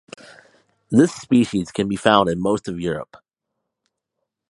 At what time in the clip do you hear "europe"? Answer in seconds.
2.79-3.17